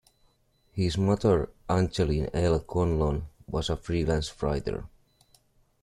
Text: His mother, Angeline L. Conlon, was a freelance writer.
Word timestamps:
His 0.71 0.97
mother, 0.97 1.51
Angeline 1.69 2.27
L. 2.33 2.59
Conlon, 2.61 3.21
was 3.45 3.69
a 3.69 3.77
freelance 3.77 4.33
writer. 4.41 4.87